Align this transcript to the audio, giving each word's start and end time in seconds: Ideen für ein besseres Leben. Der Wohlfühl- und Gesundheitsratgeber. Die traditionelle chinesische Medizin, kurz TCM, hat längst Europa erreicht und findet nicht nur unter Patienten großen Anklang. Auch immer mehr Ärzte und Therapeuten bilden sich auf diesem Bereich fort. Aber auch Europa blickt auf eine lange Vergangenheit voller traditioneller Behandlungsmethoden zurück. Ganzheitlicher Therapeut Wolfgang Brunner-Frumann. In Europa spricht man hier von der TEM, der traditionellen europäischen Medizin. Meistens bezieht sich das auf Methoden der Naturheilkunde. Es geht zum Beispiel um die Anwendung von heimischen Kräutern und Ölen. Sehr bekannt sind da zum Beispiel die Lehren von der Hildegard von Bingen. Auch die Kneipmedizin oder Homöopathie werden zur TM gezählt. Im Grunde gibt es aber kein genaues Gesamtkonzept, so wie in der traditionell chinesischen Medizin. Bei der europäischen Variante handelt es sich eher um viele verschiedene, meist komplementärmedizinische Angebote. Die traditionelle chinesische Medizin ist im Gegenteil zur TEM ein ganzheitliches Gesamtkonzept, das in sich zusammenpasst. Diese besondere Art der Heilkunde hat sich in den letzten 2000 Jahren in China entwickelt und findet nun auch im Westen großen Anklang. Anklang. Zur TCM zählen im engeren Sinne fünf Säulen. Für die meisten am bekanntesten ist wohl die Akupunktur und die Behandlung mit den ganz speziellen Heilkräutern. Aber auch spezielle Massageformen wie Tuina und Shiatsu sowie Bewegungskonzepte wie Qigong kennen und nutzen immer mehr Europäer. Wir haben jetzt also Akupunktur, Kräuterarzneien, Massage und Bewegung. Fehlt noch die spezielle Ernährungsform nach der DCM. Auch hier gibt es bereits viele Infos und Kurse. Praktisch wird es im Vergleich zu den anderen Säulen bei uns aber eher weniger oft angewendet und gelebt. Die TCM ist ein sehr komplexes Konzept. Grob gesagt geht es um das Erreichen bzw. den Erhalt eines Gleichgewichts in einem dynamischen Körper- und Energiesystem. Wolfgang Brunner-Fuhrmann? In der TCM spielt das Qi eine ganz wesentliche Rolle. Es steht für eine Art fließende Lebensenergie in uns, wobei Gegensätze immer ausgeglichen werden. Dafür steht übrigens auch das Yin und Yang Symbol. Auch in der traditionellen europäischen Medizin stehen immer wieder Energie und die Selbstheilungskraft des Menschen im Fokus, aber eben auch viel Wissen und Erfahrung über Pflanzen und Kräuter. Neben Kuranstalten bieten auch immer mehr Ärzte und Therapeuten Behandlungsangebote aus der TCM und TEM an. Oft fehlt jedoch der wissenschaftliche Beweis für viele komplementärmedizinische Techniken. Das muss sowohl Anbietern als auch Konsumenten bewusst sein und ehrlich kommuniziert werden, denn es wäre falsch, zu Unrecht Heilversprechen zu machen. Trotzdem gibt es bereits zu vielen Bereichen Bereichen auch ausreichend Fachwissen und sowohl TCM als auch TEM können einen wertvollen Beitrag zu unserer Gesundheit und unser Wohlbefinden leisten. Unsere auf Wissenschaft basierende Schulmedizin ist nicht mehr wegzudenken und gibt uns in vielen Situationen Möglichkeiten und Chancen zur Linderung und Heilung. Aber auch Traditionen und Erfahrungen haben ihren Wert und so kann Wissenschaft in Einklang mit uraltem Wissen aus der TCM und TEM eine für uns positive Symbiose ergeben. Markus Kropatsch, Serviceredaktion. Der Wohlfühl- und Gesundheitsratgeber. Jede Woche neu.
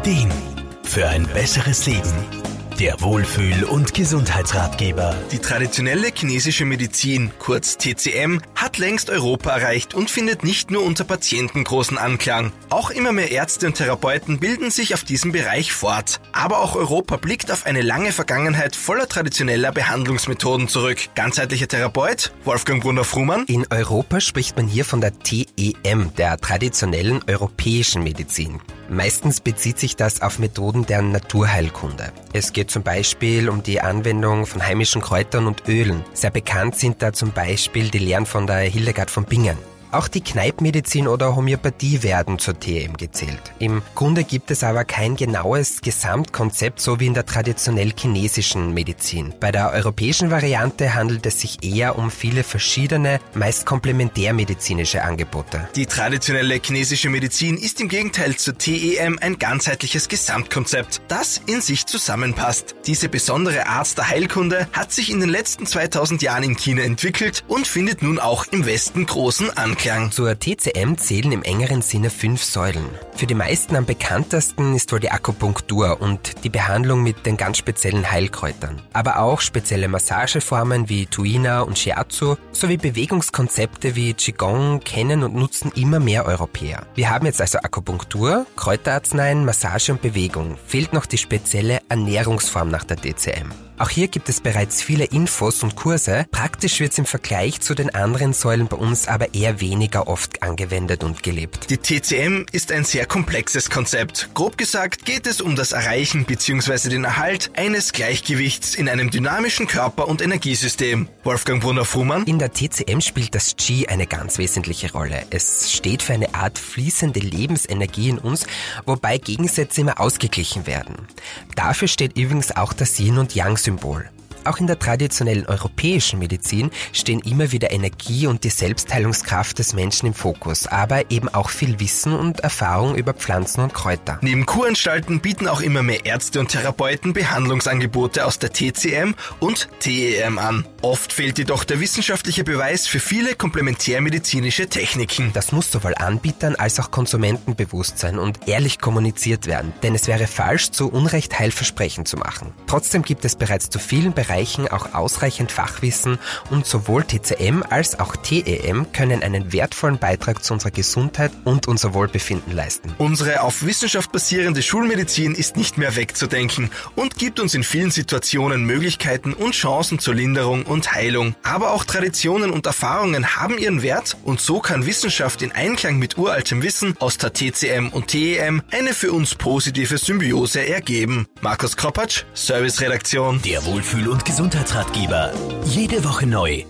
Ideen 0.00 0.32
für 0.82 1.06
ein 1.06 1.26
besseres 1.26 1.84
Leben. 1.84 2.49
Der 2.80 2.98
Wohlfühl- 3.02 3.64
und 3.64 3.92
Gesundheitsratgeber. 3.92 5.14
Die 5.32 5.38
traditionelle 5.38 6.08
chinesische 6.14 6.64
Medizin, 6.64 7.30
kurz 7.38 7.76
TCM, 7.76 8.40
hat 8.54 8.78
längst 8.78 9.10
Europa 9.10 9.50
erreicht 9.50 9.92
und 9.92 10.08
findet 10.08 10.44
nicht 10.44 10.70
nur 10.70 10.82
unter 10.82 11.04
Patienten 11.04 11.62
großen 11.62 11.98
Anklang. 11.98 12.52
Auch 12.70 12.88
immer 12.88 13.12
mehr 13.12 13.32
Ärzte 13.32 13.66
und 13.66 13.74
Therapeuten 13.74 14.40
bilden 14.40 14.70
sich 14.70 14.94
auf 14.94 15.04
diesem 15.04 15.30
Bereich 15.30 15.74
fort. 15.74 16.22
Aber 16.32 16.60
auch 16.60 16.74
Europa 16.74 17.18
blickt 17.18 17.52
auf 17.52 17.66
eine 17.66 17.82
lange 17.82 18.12
Vergangenheit 18.12 18.74
voller 18.74 19.06
traditioneller 19.06 19.72
Behandlungsmethoden 19.72 20.66
zurück. 20.66 21.00
Ganzheitlicher 21.14 21.68
Therapeut 21.68 22.32
Wolfgang 22.44 22.82
Brunner-Frumann. 22.82 23.44
In 23.44 23.66
Europa 23.68 24.22
spricht 24.22 24.56
man 24.56 24.66
hier 24.66 24.86
von 24.86 25.02
der 25.02 25.18
TEM, 25.18 26.14
der 26.16 26.38
traditionellen 26.38 27.20
europäischen 27.28 28.02
Medizin. 28.04 28.58
Meistens 28.88 29.40
bezieht 29.40 29.78
sich 29.78 29.94
das 29.94 30.20
auf 30.20 30.40
Methoden 30.40 30.84
der 30.84 31.00
Naturheilkunde. 31.02 32.12
Es 32.32 32.52
geht 32.52 32.69
zum 32.70 32.82
Beispiel 32.82 33.48
um 33.48 33.62
die 33.62 33.80
Anwendung 33.80 34.46
von 34.46 34.64
heimischen 34.64 35.02
Kräutern 35.02 35.46
und 35.46 35.68
Ölen. 35.68 36.04
Sehr 36.12 36.30
bekannt 36.30 36.76
sind 36.76 37.02
da 37.02 37.12
zum 37.12 37.32
Beispiel 37.32 37.90
die 37.90 37.98
Lehren 37.98 38.26
von 38.26 38.46
der 38.46 38.60
Hildegard 38.60 39.10
von 39.10 39.24
Bingen. 39.24 39.69
Auch 39.92 40.06
die 40.06 40.20
Kneipmedizin 40.20 41.08
oder 41.08 41.34
Homöopathie 41.34 42.04
werden 42.04 42.38
zur 42.38 42.58
TM 42.58 42.96
gezählt. 42.96 43.40
Im 43.58 43.82
Grunde 43.96 44.22
gibt 44.22 44.52
es 44.52 44.62
aber 44.62 44.84
kein 44.84 45.16
genaues 45.16 45.80
Gesamtkonzept, 45.80 46.80
so 46.80 47.00
wie 47.00 47.06
in 47.06 47.14
der 47.14 47.26
traditionell 47.26 47.92
chinesischen 47.98 48.72
Medizin. 48.72 49.34
Bei 49.40 49.50
der 49.50 49.72
europäischen 49.72 50.30
Variante 50.30 50.94
handelt 50.94 51.26
es 51.26 51.40
sich 51.40 51.64
eher 51.64 51.98
um 51.98 52.12
viele 52.12 52.44
verschiedene, 52.44 53.18
meist 53.34 53.66
komplementärmedizinische 53.66 55.02
Angebote. 55.02 55.68
Die 55.74 55.86
traditionelle 55.86 56.60
chinesische 56.62 57.08
Medizin 57.08 57.56
ist 57.56 57.80
im 57.80 57.88
Gegenteil 57.88 58.36
zur 58.36 58.56
TEM 58.56 59.18
ein 59.20 59.40
ganzheitliches 59.40 60.08
Gesamtkonzept, 60.08 61.02
das 61.08 61.40
in 61.46 61.60
sich 61.60 61.86
zusammenpasst. 61.86 62.76
Diese 62.86 63.08
besondere 63.08 63.66
Art 63.66 63.98
der 63.98 64.08
Heilkunde 64.08 64.68
hat 64.72 64.92
sich 64.92 65.10
in 65.10 65.18
den 65.18 65.30
letzten 65.30 65.66
2000 65.66 66.22
Jahren 66.22 66.44
in 66.44 66.56
China 66.56 66.82
entwickelt 66.82 67.42
und 67.48 67.66
findet 67.66 68.02
nun 68.02 68.20
auch 68.20 68.46
im 68.52 68.66
Westen 68.66 69.04
großen 69.04 69.50
Anklang. 69.56 69.79
Anklang. 69.80 70.10
Zur 70.10 70.38
TCM 70.38 70.96
zählen 70.98 71.32
im 71.32 71.42
engeren 71.42 71.80
Sinne 71.80 72.10
fünf 72.10 72.44
Säulen. 72.44 72.84
Für 73.16 73.26
die 73.26 73.34
meisten 73.34 73.76
am 73.76 73.86
bekanntesten 73.86 74.74
ist 74.74 74.92
wohl 74.92 75.00
die 75.00 75.10
Akupunktur 75.10 76.02
und 76.02 76.44
die 76.44 76.50
Behandlung 76.50 77.02
mit 77.02 77.24
den 77.24 77.38
ganz 77.38 77.56
speziellen 77.56 78.10
Heilkräutern. 78.10 78.82
Aber 78.92 79.20
auch 79.20 79.40
spezielle 79.40 79.88
Massageformen 79.88 80.90
wie 80.90 81.06
Tuina 81.06 81.62
und 81.62 81.78
Shiatsu 81.78 82.36
sowie 82.52 82.76
Bewegungskonzepte 82.76 83.96
wie 83.96 84.12
Qigong 84.12 84.80
kennen 84.80 85.22
und 85.22 85.34
nutzen 85.34 85.72
immer 85.74 85.98
mehr 85.98 86.26
Europäer. 86.26 86.86
Wir 86.94 87.08
haben 87.08 87.24
jetzt 87.24 87.40
also 87.40 87.58
Akupunktur, 87.58 88.46
Kräuterarzneien, 88.56 89.46
Massage 89.46 89.92
und 89.92 90.02
Bewegung. 90.02 90.58
Fehlt 90.66 90.92
noch 90.92 91.06
die 91.06 91.18
spezielle 91.18 91.80
Ernährungsform 91.88 92.68
nach 92.68 92.84
der 92.84 92.98
DCM. 92.98 93.69
Auch 93.80 93.88
hier 93.88 94.08
gibt 94.08 94.28
es 94.28 94.42
bereits 94.42 94.82
viele 94.82 95.06
Infos 95.06 95.62
und 95.62 95.74
Kurse. 95.74 96.26
Praktisch 96.32 96.80
wird 96.80 96.92
es 96.92 96.98
im 96.98 97.06
Vergleich 97.06 97.62
zu 97.62 97.74
den 97.74 97.94
anderen 97.94 98.34
Säulen 98.34 98.68
bei 98.68 98.76
uns 98.76 99.08
aber 99.08 99.32
eher 99.32 99.62
weniger 99.62 100.06
oft 100.06 100.42
angewendet 100.42 101.02
und 101.02 101.22
gelebt. 101.22 101.70
Die 101.70 101.78
TCM 101.78 102.44
ist 102.52 102.72
ein 102.72 102.84
sehr 102.84 103.06
komplexes 103.06 103.70
Konzept. 103.70 104.28
Grob 104.34 104.58
gesagt 104.58 105.06
geht 105.06 105.26
es 105.26 105.40
um 105.40 105.56
das 105.56 105.72
Erreichen 105.72 106.26
bzw. 106.26 106.90
den 106.90 107.04
Erhalt 107.04 107.52
eines 107.56 107.94
Gleichgewichts 107.94 108.74
in 108.74 108.86
einem 108.86 109.10
dynamischen 109.10 109.66
Körper- 109.66 110.08
und 110.08 110.20
Energiesystem. 110.20 111.08
Wolfgang 111.24 111.62
Brunner-Fuhrmann? 111.62 112.24
In 112.24 112.38
der 112.38 112.52
TCM 112.52 113.00
spielt 113.00 113.34
das 113.34 113.56
Qi 113.56 113.86
eine 113.86 114.06
ganz 114.06 114.36
wesentliche 114.36 114.92
Rolle. 114.92 115.24
Es 115.30 115.72
steht 115.72 116.02
für 116.02 116.12
eine 116.12 116.34
Art 116.34 116.58
fließende 116.58 117.20
Lebensenergie 117.20 118.10
in 118.10 118.18
uns, 118.18 118.46
wobei 118.84 119.16
Gegensätze 119.16 119.80
immer 119.80 119.98
ausgeglichen 120.00 120.66
werden. 120.66 121.08
Dafür 121.56 121.88
steht 121.88 122.18
übrigens 122.18 122.54
auch 122.54 122.74
das 122.74 123.00
Yin 123.00 123.16
und 123.16 123.34
Yang 123.34 123.69
Symbol. 123.70 124.19
Auch 124.44 124.58
in 124.58 124.66
der 124.66 124.78
traditionellen 124.78 125.46
europäischen 125.46 126.18
Medizin 126.18 126.70
stehen 126.92 127.20
immer 127.20 127.52
wieder 127.52 127.70
Energie 127.70 128.26
und 128.26 128.44
die 128.44 128.50
Selbstheilungskraft 128.50 129.58
des 129.58 129.74
Menschen 129.74 130.06
im 130.06 130.14
Fokus, 130.14 130.66
aber 130.66 131.10
eben 131.10 131.28
auch 131.28 131.50
viel 131.50 131.78
Wissen 131.80 132.12
und 132.12 132.40
Erfahrung 132.40 132.96
über 132.96 133.14
Pflanzen 133.14 133.62
und 133.62 133.74
Kräuter. 133.74 134.18
Neben 134.22 134.46
Kuranstalten 134.46 135.20
bieten 135.20 135.48
auch 135.48 135.60
immer 135.60 135.82
mehr 135.82 136.06
Ärzte 136.06 136.40
und 136.40 136.48
Therapeuten 136.48 137.12
Behandlungsangebote 137.12 138.24
aus 138.26 138.38
der 138.38 138.52
TCM 138.52 139.14
und 139.38 139.68
TEM 139.80 140.38
an. 140.38 140.66
Oft 140.82 141.12
fehlt 141.12 141.38
jedoch 141.38 141.64
der 141.64 141.80
wissenschaftliche 141.80 142.42
Beweis 142.42 142.86
für 142.86 143.00
viele 143.00 143.34
komplementärmedizinische 143.34 144.68
Techniken. 144.68 145.32
Das 145.34 145.52
muss 145.52 145.70
sowohl 145.70 145.94
Anbietern 145.94 146.54
als 146.56 146.80
auch 146.80 146.90
Konsumenten 146.90 147.54
bewusst 147.54 147.98
sein 147.98 148.18
und 148.18 148.48
ehrlich 148.48 148.78
kommuniziert 148.78 149.46
werden, 149.46 149.72
denn 149.82 149.94
es 149.94 150.06
wäre 150.06 150.26
falsch, 150.26 150.70
zu 150.70 150.90
Unrecht 150.90 151.38
Heilversprechen 151.38 152.06
zu 152.06 152.16
machen. 152.16 152.52
Trotzdem 152.66 153.02
gibt 153.02 153.24
es 153.24 153.36
bereits 153.36 153.70
zu 153.70 153.78
vielen 153.78 154.12
Bereichen 154.12 154.39
Bereichen 154.40 154.68
auch 154.68 154.94
ausreichend 154.94 155.52
Fachwissen 155.52 156.18
und 156.48 156.64
sowohl 156.64 157.04
TCM 157.04 157.62
als 157.68 158.00
auch 158.00 158.16
TEM 158.16 158.90
können 158.90 159.22
einen 159.22 159.52
wertvollen 159.52 159.98
Beitrag 159.98 160.42
zu 160.42 160.54
unserer 160.54 160.70
Gesundheit 160.70 161.30
und 161.44 161.68
unser 161.68 161.92
Wohlbefinden 161.92 162.56
leisten. 162.56 162.94
Unsere 162.96 163.42
auf 163.42 163.66
Wissenschaft 163.66 164.12
basierende 164.12 164.62
Schulmedizin 164.62 165.34
ist 165.34 165.58
nicht 165.58 165.76
mehr 165.76 165.94
wegzudenken 165.94 166.70
und 166.96 167.18
gibt 167.18 167.38
uns 167.38 167.52
in 167.52 167.62
vielen 167.62 167.90
Situationen 167.90 168.64
Möglichkeiten 168.64 169.34
und 169.34 169.52
Chancen 169.52 169.98
zur 169.98 170.14
Linderung 170.14 170.62
und 170.62 170.90
Heilung. 170.94 171.34
Aber 171.42 171.72
auch 171.72 171.84
Traditionen 171.84 172.50
und 172.50 172.64
Erfahrungen 172.64 173.36
haben 173.36 173.58
ihren 173.58 173.82
Wert 173.82 174.16
und 174.24 174.40
so 174.40 174.60
kann 174.60 174.86
Wissenschaft 174.86 175.42
in 175.42 175.52
Einklang 175.52 175.98
mit 175.98 176.16
uraltem 176.16 176.62
Wissen 176.62 176.96
aus 176.98 177.18
der 177.18 177.34
TCM 177.34 177.88
und 177.88 178.08
TEM 178.08 178.62
eine 178.70 178.94
für 178.94 179.12
uns 179.12 179.34
positive 179.34 179.98
Symbiose 179.98 180.66
ergeben. 180.66 181.26
Markus 181.42 181.76
Kropatsch, 181.76 182.22
Serviceredaktion. 182.32 183.42
Der 183.42 183.62
Wohlfühl- 183.64 184.08
und 184.20 184.24
Gesundheitsratgeber. 184.26 185.32
Jede 185.64 186.04
Woche 186.04 186.26
neu. 186.26 186.64